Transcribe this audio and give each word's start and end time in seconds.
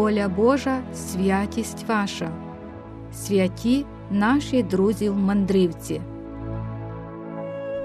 воля 0.00 0.28
Божа, 0.28 0.82
святість 0.94 1.84
ваша, 1.88 2.30
святі 3.14 3.84
наші 4.10 4.62
друзі 4.62 5.08
в 5.08 5.16
мандрівці. 5.16 6.00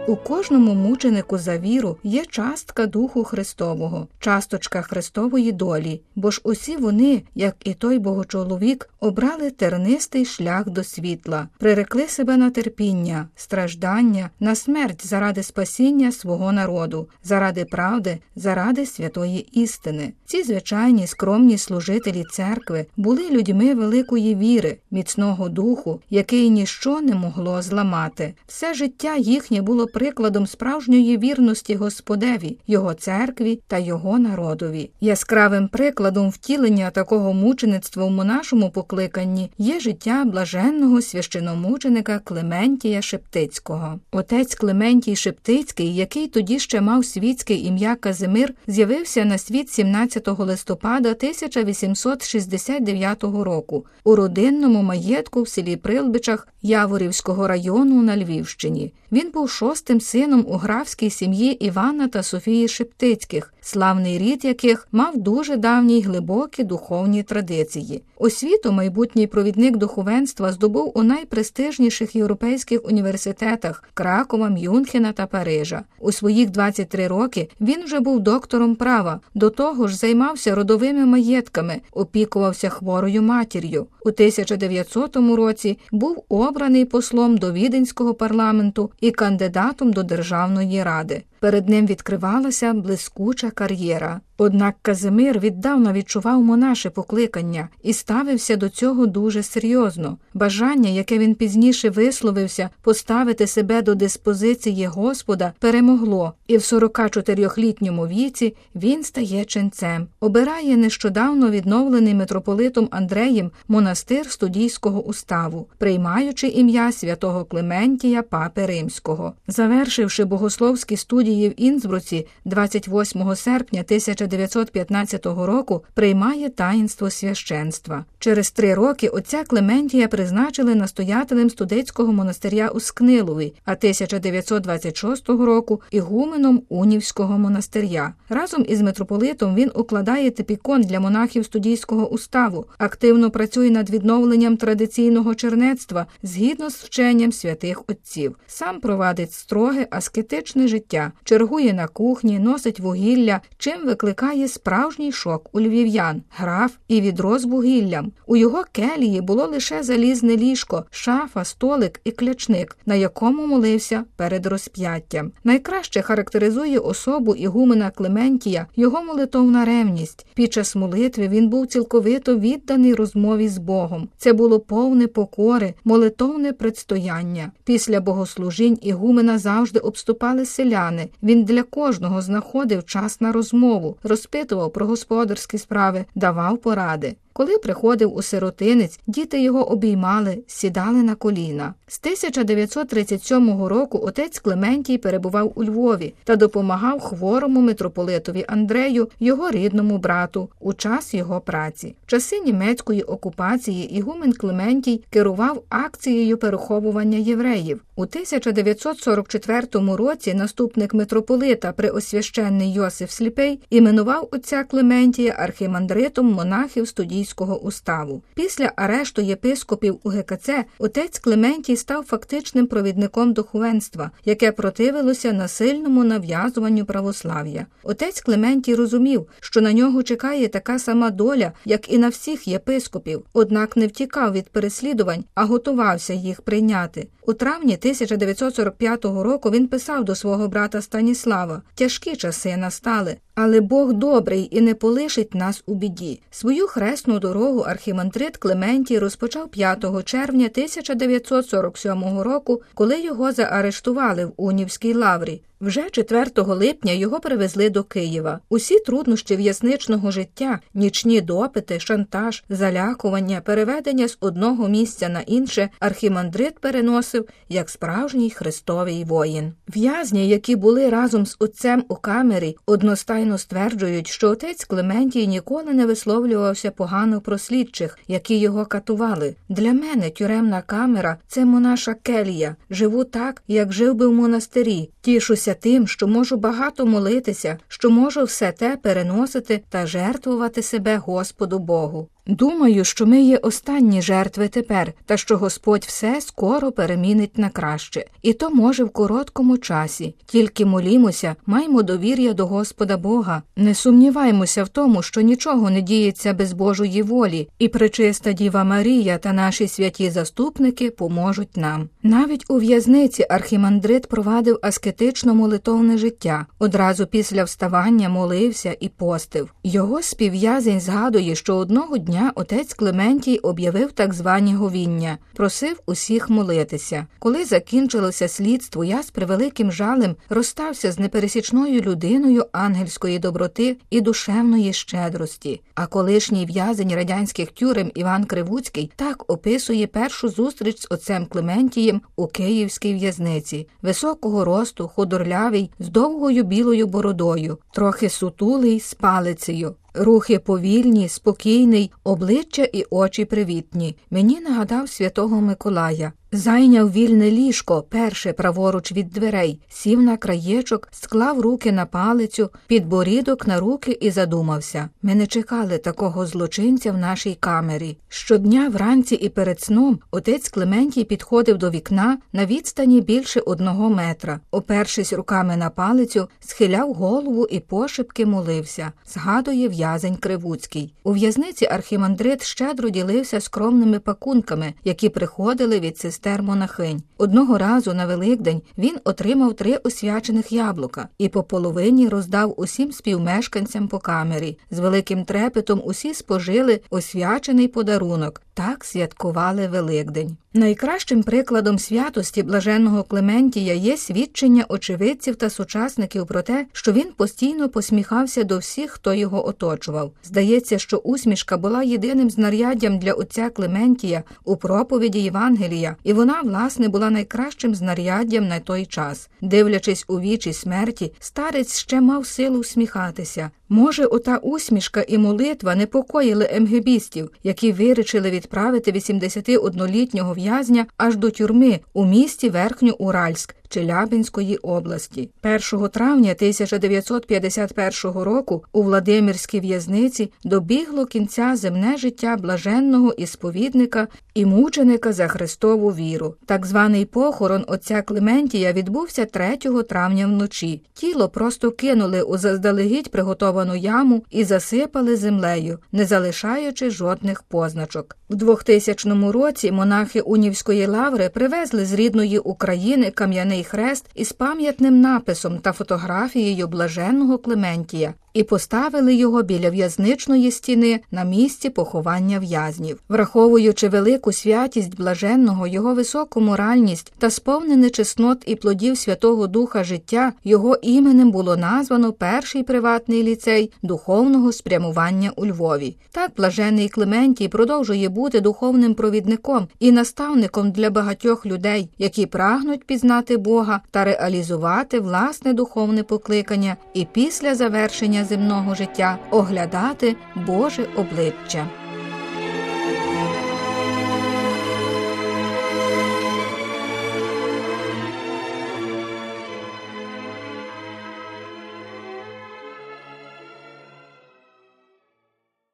У 0.07 0.15
кожному 0.15 0.73
мученику 0.73 1.37
за 1.37 1.57
віру 1.57 1.97
є 2.03 2.25
частка 2.25 2.85
Духу 2.85 3.23
Христового, 3.23 4.07
часточка 4.19 4.81
Христової 4.81 5.51
долі, 5.51 6.01
бо 6.15 6.31
ж 6.31 6.41
усі 6.43 6.77
вони, 6.77 7.23
як 7.35 7.55
і 7.63 7.73
той 7.73 7.99
богочоловік, 7.99 8.89
обрали 8.99 9.51
тернистий 9.51 10.25
шлях 10.25 10.69
до 10.69 10.83
світла, 10.83 11.47
прирекли 11.57 12.07
себе 12.07 12.37
на 12.37 12.49
терпіння, 12.49 13.27
страждання, 13.35 14.29
на 14.39 14.55
смерть 14.55 15.07
заради 15.07 15.43
спасіння 15.43 16.11
свого 16.11 16.51
народу, 16.51 17.07
заради 17.23 17.65
правди, 17.65 18.19
заради 18.35 18.85
святої 18.85 19.39
істини. 19.61 20.13
Ці 20.25 20.43
звичайні 20.43 21.07
скромні 21.07 21.57
служителі 21.57 22.23
церкви 22.31 22.85
були 22.97 23.29
людьми 23.29 23.73
великої 23.73 24.35
віри, 24.35 24.77
міцного 24.91 25.49
духу, 25.49 26.01
який 26.09 26.49
ніщо 26.49 27.01
не 27.01 27.15
могло 27.15 27.61
зламати. 27.61 28.33
Все 28.47 28.73
життя 28.73 29.15
їхнє 29.15 29.61
було 29.61 29.87
прикладом 29.95 30.47
справжньої 30.47 31.17
вірності 31.17 31.75
Господеві, 31.75 32.57
його 32.67 32.93
церкві 32.93 33.59
та 33.67 33.77
його 33.77 34.19
народові. 34.19 34.89
Яскравим 35.01 35.67
прикладом 35.67 36.29
втілення 36.29 36.89
такого 36.89 37.33
мучеництва 37.33 38.05
в 38.05 38.11
монашому 38.11 38.69
покликанні 38.69 39.51
є 39.57 39.79
життя 39.79 40.23
блаженного 40.25 41.01
священомученика 41.01 42.19
Клементія 42.19 43.01
Шептицького. 43.01 43.99
Отець 44.11 44.55
Клементій 44.55 45.15
Шептицький, 45.15 45.95
який 45.95 46.27
тоді 46.27 46.59
ще 46.59 46.81
мав 46.81 47.05
світське 47.05 47.53
ім'я 47.53 47.95
Казимир, 47.95 48.53
з'явився 48.67 49.25
на 49.25 49.37
світ 49.37 49.69
17 49.69 50.27
листопада 50.27 51.09
1869 51.09 53.23
року 53.23 53.85
у 54.03 54.15
родинному 54.15 54.81
маєтку 54.81 55.41
в 55.41 55.49
селі 55.49 55.75
Прилбичах 55.75 56.47
Яворівського 56.61 57.47
району 57.47 58.01
на 58.01 58.17
Львівщині. 58.17 58.93
Він 59.15 59.31
був 59.31 59.49
шостим 59.49 60.01
сином 60.01 60.45
у 60.47 60.57
графській 60.57 61.09
сім'ї 61.09 61.65
Івана 61.65 62.07
та 62.07 62.23
Софії 62.23 62.67
Шептицьких, 62.67 63.53
славний 63.65 64.17
рід 64.17 64.45
яких 64.45 64.87
мав 64.91 65.17
дуже 65.17 65.57
давні 65.57 65.99
й 65.99 66.01
глибокі 66.01 66.63
духовні 66.63 67.23
традиції. 67.23 68.03
Освіту 68.17 68.71
майбутній 68.71 69.27
провідник 69.27 69.77
духовенства 69.77 70.51
здобув 70.51 70.91
у 70.95 71.03
найпрестижніших 71.03 72.15
європейських 72.15 72.85
університетах 72.85 73.83
Кракова, 73.93 74.49
Мюнхена 74.49 75.11
та 75.11 75.25
Парижа. 75.25 75.83
У 75.99 76.11
своїх 76.11 76.49
23 76.49 77.07
роки 77.07 77.49
він 77.61 77.83
вже 77.83 77.99
був 77.99 78.19
доктором 78.19 78.75
права, 78.75 79.19
до 79.35 79.49
того 79.49 79.87
ж 79.87 79.95
займався 79.95 80.55
родовими 80.55 81.05
маєтками, 81.05 81.81
опікувався 81.91 82.69
хворою 82.69 83.21
матір'ю. 83.21 83.87
У 84.05 84.09
1900 84.09 85.15
році 85.15 85.77
був 85.91 86.23
обраний 86.29 86.85
послом 86.85 87.37
до 87.37 87.51
віденського 87.51 88.13
парламенту 88.13 88.91
і 89.01 89.11
кандидатом 89.11 89.93
до 89.93 90.03
Державної 90.03 90.83
ради. 90.83 91.23
Перед 91.39 91.69
ним 91.69 91.85
відкривалася 91.85 92.73
блискуча 92.73 93.51
кар'єра. 93.51 94.21
Однак 94.37 94.75
Казимир 94.81 95.39
віддавна 95.39 95.93
відчував 95.93 96.43
монаше 96.43 96.89
покликання 96.89 97.69
і 97.83 97.93
ставився 97.93 98.55
до 98.55 98.69
цього 98.69 99.05
дуже 99.05 99.43
серйозно. 99.43 100.17
Бажання, 100.33 100.89
яке 100.89 101.17
він 101.17 101.35
пізніше 101.35 101.89
висловився, 101.89 102.69
поставити 102.81 103.47
себе 103.47 103.81
до 103.81 103.95
диспозиції 103.95 104.85
Господа, 104.85 105.53
перемогло, 105.59 106.33
і 106.47 106.57
в 106.57 106.59
44-літньому 106.59 108.07
віці 108.07 108.55
він 108.75 109.03
стає 109.03 109.45
ченцем, 109.45 110.07
обирає 110.19 110.77
нещодавно 110.77 111.49
відновлений 111.49 112.13
митрополитом 112.13 112.87
Андреєм 112.91 113.51
монастир 113.67 114.31
студійського 114.31 115.01
уставу, 115.01 115.67
приймаючи 115.77 116.47
ім'я 116.47 116.91
святого 116.91 117.45
Клементія 117.45 118.21
Папи 118.21 118.65
Римського. 118.65 119.33
Завершивши 119.47 120.25
богословські 120.25 120.97
студії 120.97 121.49
в 121.49 121.61
Інсбруці 121.61 122.27
28 122.45 123.35
серпня 123.35 123.83
1915 124.25 125.25
року, 125.25 125.83
приймає 125.93 126.49
таїнство 126.49 127.09
священства. 127.09 128.05
Через 128.19 128.51
три 128.51 128.73
роки 128.73 129.07
отця 129.07 129.43
Клементія 129.43 130.07
призначили 130.07 130.75
настоятелем 130.75 131.49
студецького 131.49 132.13
монастиря 132.13 132.69
у 132.69 132.79
Скнилові, 132.79 133.53
а 133.65 133.71
1926 133.71 135.29
року 135.29 135.81
ігуменом 135.91 136.61
Унівського 136.69 137.37
монастиря. 137.37 138.13
Разом 138.29 138.65
із 138.67 138.81
митрополитом 138.81 139.55
він 139.55 139.71
укладає 139.75 140.31
типікон 140.31 140.81
для 140.81 140.99
монахів 140.99 141.45
студійського 141.45 142.09
уставу, 142.09 142.65
активно 142.77 143.31
працює 143.31 143.69
над 143.69 143.89
відновленням 143.89 144.57
традиційного 144.57 145.35
чернецтва 145.35 146.05
згідно 146.23 146.69
з 146.69 146.75
вченням 146.75 147.31
святих 147.31 147.83
отців. 147.87 148.35
Сам 148.47 148.79
провадить 148.79 149.33
строге 149.33 149.87
аскетичне 149.91 150.67
життя, 150.67 151.11
чергує 151.23 151.73
на 151.73 151.87
кухні, 151.87 152.39
носить 152.39 152.79
вугілля, 152.79 153.41
чим 153.57 153.85
викликає 153.85 154.14
справжній 154.47 155.11
шок 155.11 155.49
у 155.53 155.59
львів'ян, 155.59 156.21
граф 156.37 156.71
і 156.87 157.01
відро 157.01 157.39
з 157.39 157.45
вугіллям. 157.45 158.11
У 158.27 158.35
його 158.37 158.63
келії 158.71 159.21
було 159.21 159.45
лише 159.45 159.83
залізне 159.83 160.37
ліжко, 160.37 160.85
шафа, 160.89 161.43
столик 161.43 162.01
і 162.03 162.11
клячник, 162.11 162.77
на 162.85 162.95
якому 162.95 163.47
молився 163.47 164.03
перед 164.15 164.45
розп'яттям. 164.45 165.31
Найкраще 165.43 166.01
характеризує 166.01 166.79
особу 166.79 167.35
ігумена 167.35 167.91
Клементія 167.91 168.67
його 168.75 169.03
молитовна 169.03 169.65
ревність. 169.65 170.25
Під 170.33 170.53
час 170.53 170.75
молитви 170.75 171.27
він 171.27 171.49
був 171.49 171.67
цілковито 171.67 172.39
відданий 172.39 172.93
розмові 172.93 173.47
з 173.47 173.57
Богом. 173.57 174.09
Це 174.17 174.33
було 174.33 174.59
повне 174.59 175.07
покори, 175.07 175.73
молитовне 175.83 176.53
предстояння. 176.53 177.51
Після 177.63 178.01
богослужінь 178.01 178.77
ігумена 178.81 179.37
завжди 179.37 179.79
обступали 179.79 180.45
селяни. 180.45 181.09
Він 181.23 181.43
для 181.43 181.63
кожного 181.63 182.21
знаходив 182.21 182.85
час 182.85 183.21
на 183.21 183.31
розмову, 183.31 183.97
розпитував 184.05 184.73
про 184.73 184.85
господарські 184.85 185.57
справи, 185.57 186.05
давав 186.15 186.57
поради. 186.57 187.15
Коли 187.37 187.57
приходив 187.57 188.15
у 188.15 188.21
сиротинець, 188.21 188.99
діти 189.07 189.41
його 189.41 189.71
обіймали, 189.71 190.37
сідали 190.47 191.03
на 191.03 191.15
коліна. 191.15 191.73
З 191.87 191.99
1937 191.99 193.63
року 193.63 193.99
отець 194.03 194.39
Клементій 194.39 194.97
перебував 194.97 195.51
у 195.55 195.63
Львові 195.63 196.13
та 196.23 196.35
допомагав 196.35 196.99
хворому 196.99 197.61
митрополитові 197.61 198.45
Андрею, 198.47 199.09
його 199.19 199.51
рідному 199.51 199.97
брату, 199.97 200.49
у 200.59 200.73
час 200.73 201.13
його 201.13 201.41
праці. 201.41 201.95
В 202.05 202.09
часи 202.09 202.39
німецької 202.39 203.01
окупації 203.01 203.97
Ігумен 203.97 204.33
Клементій 204.33 205.03
керував 205.09 205.63
акцією 205.69 206.37
переховування 206.37 207.17
євреїв. 207.17 207.81
У 207.95 208.01
1944 208.01 209.95
році 209.95 210.33
наступник 210.33 210.93
митрополита 210.93 211.71
преосвященний 211.71 212.73
Йосиф 212.73 213.11
Сліпей 213.11 213.59
іменував 213.69 214.29
отця 214.31 214.63
Клементія 214.63 215.35
архімандритом 215.37 216.33
монахів 216.33 216.87
студійського 217.25 217.59
уставу. 217.59 218.21
Після 218.35 218.71
арешту 218.75 219.21
єпископів 219.21 219.99
у 220.03 220.09
ГКЦ 220.09 220.49
отець 220.79 221.19
Клементій 221.19 221.75
став 221.75 222.05
фактичним 222.05 222.67
провідником 222.67 223.33
духовенства, 223.33 224.11
яке 224.25 224.51
противилося 224.51 225.33
насильному 225.33 226.03
нав'язуванню 226.03 226.85
православ'я. 226.85 227.65
Отець 227.83 228.21
Клементій 228.21 228.75
розумів, 228.75 229.27
що 229.39 229.61
на 229.61 229.73
нього 229.73 230.03
чекає 230.03 230.47
така 230.47 230.79
сама 230.79 231.09
доля, 231.09 231.51
як 231.65 231.93
і 231.93 231.97
на 231.97 232.09
всіх 232.09 232.47
єпископів, 232.47 233.25
однак 233.33 233.77
не 233.77 233.87
втікав 233.87 234.31
від 234.31 234.49
переслідувань, 234.49 235.23
а 235.35 235.45
готувався 235.45 236.13
їх 236.13 236.41
прийняти. 236.41 237.07
У 237.27 237.33
травні 237.33 237.73
1945 237.73 239.05
року 239.05 239.49
він 239.49 239.67
писав 239.67 240.03
до 240.03 240.15
свого 240.15 240.47
брата 240.47 240.81
Станіслава: 240.81 241.61
тяжкі 241.75 242.15
часи 242.15 242.57
настали, 242.57 243.17
але 243.35 243.61
Бог 243.61 243.93
добрий 243.93 244.47
і 244.51 244.61
не 244.61 244.75
полишить 244.75 245.35
нас 245.35 245.63
у 245.65 245.75
біді. 245.75 246.21
Свою 246.31 246.67
хресну 246.67 247.19
дорогу 247.19 247.59
архімандрит 247.59 248.37
Клементій 248.37 248.99
розпочав 248.99 249.49
5 249.49 249.85
червня 250.03 250.45
1947 250.45 252.19
року, 252.19 252.61
коли 252.73 253.01
його 253.01 253.31
заарештували 253.31 254.25
в 254.25 254.33
Унівській 254.37 254.93
лаврі. 254.93 255.41
Вже 255.61 255.89
4 255.89 256.31
липня 256.35 256.91
його 256.91 257.19
привезли 257.19 257.69
до 257.69 257.83
Києва. 257.83 258.39
Усі 258.49 258.79
труднощі 258.79 259.35
в'ясничного 259.35 260.11
життя, 260.11 260.59
нічні 260.73 261.21
допити, 261.21 261.79
шантаж, 261.79 262.43
залякування, 262.49 263.41
переведення 263.41 264.07
з 264.07 264.17
одного 264.19 264.67
місця 264.67 265.09
на 265.09 265.21
інше, 265.21 265.69
архімандрит 265.79 266.59
переносив 266.59 267.27
як 267.49 267.69
справжній 267.69 268.29
христовий 268.29 269.03
воїн. 269.03 269.53
В'язні, 269.67 270.27
які 270.27 270.55
були 270.55 270.89
разом 270.89 271.25
з 271.25 271.35
отцем 271.39 271.83
у 271.87 271.95
камері, 271.95 272.57
одностайно 272.65 273.37
стверджують, 273.37 274.07
що 274.07 274.29
отець 274.29 274.65
Клементій 274.65 275.27
ніколи 275.27 275.73
не 275.73 275.85
висловлювався 275.85 276.71
погано 276.71 277.21
про 277.21 277.37
слідчих, 277.37 277.99
які 278.07 278.37
його 278.37 278.65
катували. 278.65 279.35
Для 279.49 279.73
мене 279.73 280.09
тюремна 280.09 280.61
камера 280.61 281.17
це 281.27 281.45
монаша 281.45 281.93
келія. 281.93 282.55
Живу 282.69 283.03
так, 283.03 283.43
як 283.47 283.73
жив 283.73 283.95
би 283.95 284.07
в 284.07 284.13
монастирі. 284.13 284.89
Тішуся 285.01 285.44
пишаюся 285.45 285.61
тим, 285.61 285.87
що 285.87 286.07
можу 286.07 286.37
багато 286.37 286.85
молитися, 286.85 287.57
що 287.67 287.89
можу 287.89 288.23
все 288.23 288.51
те 288.51 288.77
переносити 288.77 289.63
та 289.69 289.85
жертвувати 289.85 290.61
себе 290.61 290.97
Господу 290.97 291.59
Богу. 291.59 292.09
Думаю, 292.27 292.83
що 292.83 293.05
ми 293.05 293.21
є 293.21 293.37
останні 293.37 294.01
жертви 294.01 294.47
тепер, 294.47 294.93
та 295.05 295.17
що 295.17 295.37
Господь 295.37 295.85
все 295.87 296.21
скоро 296.21 296.71
перемінить 296.71 297.37
на 297.37 297.49
краще, 297.49 298.05
і 298.21 298.33
то 298.33 298.49
може 298.49 298.83
в 298.83 298.89
короткому 298.89 299.57
часі. 299.57 300.15
Тільки 300.25 300.65
молімося, 300.65 301.35
маймо 301.45 301.83
довір'я 301.83 302.33
до 302.33 302.47
Господа 302.47 302.97
Бога. 302.97 303.41
Не 303.55 303.75
сумніваймося 303.75 304.63
в 304.63 304.69
тому, 304.69 305.01
що 305.01 305.21
нічого 305.21 305.69
не 305.69 305.81
діється 305.81 306.33
без 306.33 306.53
Божої 306.53 307.01
волі, 307.01 307.49
і 307.59 307.67
пречиста 307.67 308.33
Діва 308.33 308.63
Марія 308.63 309.17
та 309.17 309.33
наші 309.33 309.67
святі 309.67 310.09
заступники 310.09 310.91
поможуть 310.91 311.57
нам. 311.57 311.89
Навіть 312.03 312.45
у 312.49 312.57
в'язниці 312.57 313.25
архімандрит 313.29 314.07
провадив 314.07 314.59
аскетично 314.61 315.35
молитовне 315.35 315.97
життя. 315.97 316.45
Одразу 316.59 317.05
після 317.05 317.43
вставання 317.43 318.09
молився 318.09 318.75
і 318.79 318.89
постив. 318.89 319.53
Його 319.63 320.01
співв'язень 320.01 320.81
згадує, 320.81 321.35
що 321.35 321.55
одного 321.55 321.97
дня 321.97 322.14
дня 322.15 322.31
отець 322.35 322.73
Клементій 322.73 323.37
об'явив 323.37 323.91
так 323.91 324.13
звані 324.13 324.55
говіння, 324.55 325.17
просив 325.33 325.79
усіх 325.85 326.29
молитися. 326.29 327.07
Коли 327.19 327.45
закінчилося 327.45 328.27
слідство, 328.27 328.83
я 328.83 329.03
з 329.03 329.11
превеликим 329.11 329.71
жалем 329.71 330.15
розстався 330.29 330.91
з 330.91 330.99
непересічною 330.99 331.81
людиною 331.81 332.45
ангельської 332.51 333.19
доброти 333.19 333.77
і 333.89 334.01
душевної 334.01 334.73
щедрості. 334.73 335.61
А 335.75 335.87
колишній 335.87 336.45
в'язень 336.45 336.95
радянських 336.95 337.51
тюрем 337.51 337.91
Іван 337.95 338.25
Кривуцький 338.25 338.91
так 338.95 339.31
описує 339.31 339.87
першу 339.87 340.29
зустріч 340.29 340.79
з 340.79 340.87
отцем 340.89 341.25
Клементієм 341.25 342.01
у 342.15 342.27
київській 342.27 342.93
в'язниці, 342.93 343.67
високого 343.81 344.45
росту, 344.45 344.87
худорлявий, 344.87 345.71
з 345.79 345.89
довгою 345.89 346.43
білою 346.43 346.87
бородою, 346.87 347.57
трохи 347.71 348.09
сутулий 348.09 348.79
з 348.79 348.93
палицею. 348.93 349.75
Рухи 349.97 350.39
повільні, 350.39 351.09
спокійний, 351.09 351.91
обличчя 352.03 352.63
і 352.63 352.85
очі 352.89 353.25
привітні. 353.25 353.95
Мені 354.09 354.39
нагадав 354.39 354.89
святого 354.89 355.41
Миколая. 355.41 356.11
Зайняв 356.35 356.91
вільне 356.91 357.31
ліжко, 357.31 357.83
перше 357.89 358.33
праворуч 358.33 358.91
від 358.91 359.09
дверей, 359.09 359.59
сів 359.69 360.01
на 360.01 360.17
краєчок, 360.17 360.87
склав 360.91 361.41
руки 361.41 361.71
на 361.71 361.85
палицю, 361.85 362.49
підборідок 362.67 363.47
на 363.47 363.59
руки 363.59 363.97
і 364.01 364.11
задумався. 364.11 364.89
Ми 365.01 365.15
не 365.15 365.27
чекали 365.27 365.77
такого 365.77 366.25
злочинця 366.25 366.91
в 366.91 366.97
нашій 366.97 367.37
камері. 367.39 367.97
Щодня 368.09 368.69
вранці 368.69 369.15
і 369.15 369.29
перед 369.29 369.61
сном 369.61 369.99
отець 370.11 370.49
Клементій 370.49 371.03
підходив 371.03 371.57
до 371.57 371.69
вікна 371.69 372.17
на 372.33 372.45
відстані 372.45 373.01
більше 373.01 373.39
одного 373.39 373.89
метра, 373.89 374.39
опершись 374.51 375.13
руками 375.13 375.57
на 375.57 375.69
палицю, 375.69 376.27
схиляв 376.39 376.93
голову 376.93 377.47
і 377.47 377.59
пошепки 377.59 378.25
молився, 378.25 378.91
згадує 379.05 379.67
в'язень 379.67 380.15
Кривуцький. 380.15 380.93
У 381.03 381.11
в'язниці 381.11 381.65
архімандрит 381.65 382.43
щедро 382.43 382.89
ділився 382.89 383.41
скромними 383.41 383.99
пакунками, 383.99 384.73
які 384.83 385.09
приходили 385.09 385.79
від 385.79 385.97
сестри 385.97 386.24
сестер 386.25 386.41
монахинь. 386.41 387.03
Одного 387.17 387.57
разу 387.57 387.93
на 387.93 388.05
Великдень 388.05 388.61
він 388.77 388.97
отримав 389.03 389.53
три 389.53 389.75
освячених 389.75 390.51
яблука 390.51 391.07
і 391.17 391.29
по 391.29 391.43
половині 391.43 392.09
роздав 392.09 392.53
усім 392.57 392.91
співмешканцям 392.91 393.87
по 393.87 393.99
камері. 393.99 394.57
З 394.71 394.79
великим 394.79 395.25
трепетом 395.25 395.81
усі 395.85 396.13
спожили 396.13 396.81
освячений 396.89 397.67
подарунок. 397.67 398.41
Так 398.55 398.85
святкували 398.85 399.67
Великдень. 399.67 400.37
Найкращим 400.53 401.23
прикладом 401.23 401.79
святості 401.79 402.43
блаженного 402.43 403.03
Клементія 403.03 403.73
є 403.73 403.97
свідчення 403.97 404.65
очевидців 404.69 405.35
та 405.35 405.49
сучасників 405.49 406.27
про 406.27 406.41
те, 406.41 406.65
що 406.73 406.91
він 406.91 407.11
постійно 407.17 407.69
посміхався 407.69 408.43
до 408.43 408.57
всіх, 408.57 408.91
хто 408.91 409.13
його 409.13 409.47
оточував. 409.47 410.11
Здається, 410.23 410.79
що 410.79 410.97
усмішка 410.97 411.57
була 411.57 411.83
єдиним 411.83 412.29
знаряддям 412.29 412.99
для 412.99 413.13
отця 413.13 413.49
Клементія 413.49 414.23
у 414.43 414.57
проповіді 414.57 415.19
Євангелія, 415.19 415.95
і 416.03 416.13
вона, 416.13 416.41
власне, 416.41 416.87
була 416.87 417.09
найкращим 417.09 417.75
знаряддям 417.75 418.47
на 418.47 418.59
той 418.59 418.85
час. 418.85 419.29
Дивлячись 419.41 420.05
у 420.07 420.19
вічі 420.19 420.53
смерті, 420.53 421.11
старець 421.19 421.77
ще 421.77 422.01
мав 422.01 422.25
силу 422.25 422.59
всміхатися. 422.59 423.51
Може, 423.69 424.05
ота 424.05 424.37
усмішка 424.37 425.05
і 425.07 425.17
молитва 425.17 425.75
непокоїли 425.75 426.49
емгебістів, 426.51 427.31
які 427.43 427.71
вирішили 427.71 428.31
відправити 428.31 428.91
81-літнього 428.91 430.33
в'язня 430.33 430.85
аж 430.97 431.15
до 431.15 431.31
тюрми 431.31 431.79
у 431.93 432.05
місті 432.05 432.49
Верхньоуральськ, 432.49 433.55
Челябинської 433.69 434.57
області. 434.57 435.29
1 435.73 435.89
травня 435.89 436.31
1951 436.31 438.21
року 438.21 438.63
у 438.73 438.83
Владимирській 438.83 439.59
в'язниці 439.59 440.31
добігло 440.43 441.05
кінця 441.05 441.55
земне 441.55 441.97
життя 441.97 442.37
блаженного 442.37 443.13
і 443.13 443.27
сповідника 443.27 444.07
і 444.33 444.45
мученика 444.45 445.13
за 445.13 445.27
Христову 445.27 445.89
віру. 445.89 446.35
Так 446.45 446.65
званий 446.65 447.05
похорон 447.05 447.65
отця 447.67 448.01
Клементія 448.01 448.73
відбувся 448.73 449.25
3 449.25 449.57
травня 449.89 450.27
вночі. 450.27 450.81
Тіло 450.93 451.29
просто 451.29 451.71
кинули 451.71 452.21
у 452.21 452.37
заздалегідь 452.37 453.11
приготовану 453.11 453.75
яму 453.75 454.23
і 454.29 454.43
засипали 454.43 455.15
землею, 455.15 455.79
не 455.91 456.05
залишаючи 456.05 456.89
жодних 456.89 457.43
позначок. 457.43 458.17
У 458.29 458.35
2000 458.35 459.31
році 459.31 459.71
монахи 459.71 460.21
Унівської 460.21 460.85
лаври 460.85 461.29
привезли 461.29 461.85
з 461.85 461.93
рідної 461.93 462.39
України 462.39 463.11
кам'яний 463.11 463.63
хрест 463.65 464.09
із 464.15 464.33
пам'ятним 464.33 465.01
написом 465.01 465.59
та 465.59 465.71
фотографією 465.71 466.67
блаженного 466.67 467.37
Клементія 467.37 468.13
і 468.35 468.43
поставили 468.43 469.15
його 469.15 469.43
біля 469.43 469.69
в'язничної 469.69 470.51
стіни 470.51 470.99
на 471.11 471.23
місці 471.23 471.69
поховання 471.69 472.39
в'язнів, 472.39 472.99
враховуючи 473.09 473.89
велику 473.89 474.31
святість 474.31 474.95
блаженного, 474.95 475.67
його 475.67 475.93
високу 475.93 476.41
моральність 476.41 477.13
та 477.17 477.29
сповнене 477.29 477.89
чеснот 477.89 478.43
і 478.45 478.55
плодів 478.55 478.97
Святого 478.97 479.47
Духа 479.47 479.83
життя, 479.83 480.33
його 480.43 480.75
іменем 480.81 481.31
було 481.31 481.57
названо 481.57 482.13
перший 482.13 482.63
приватний 482.63 483.23
ліцей 483.23 483.71
духовного 483.83 484.51
спрямування 484.51 485.31
у 485.35 485.45
Львові. 485.45 485.97
Так 486.11 486.31
блажений 486.37 486.89
Клементій 486.89 487.47
продовжує 487.47 488.09
бути 488.09 488.41
духовним 488.41 488.93
провідником 488.93 489.67
і 489.79 489.91
наставником 489.91 490.71
для 490.71 490.89
багатьох 490.89 491.45
людей, 491.45 491.89
які 491.97 492.25
прагнуть 492.25 492.83
пізнати 492.83 493.37
Бога 493.37 493.81
та 493.91 494.05
реалізувати 494.05 494.99
власне 494.99 495.53
духовне 495.53 496.03
покликання 496.03 496.75
і 496.93 497.07
після 497.13 497.55
завершення 497.55 498.24
земного 498.25 498.75
життя 498.75 499.17
оглядати 499.31 500.15
Боже 500.35 500.85
обличчя. 500.95 501.65